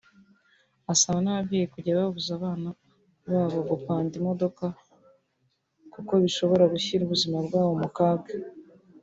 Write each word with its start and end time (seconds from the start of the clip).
asaba 0.93 1.17
n’ababyeyi 1.21 1.67
kujya 1.73 1.97
babuza 1.99 2.31
abana 2.37 2.69
babo 3.31 3.59
gupanda 3.71 4.11
imodoka 4.19 4.65
kuko 5.93 6.11
bishobora 6.23 6.63
gushyira 6.73 7.01
ubuzima 7.03 7.37
bwabo 7.45 7.73
mu 7.81 7.89
kaga 7.97 8.33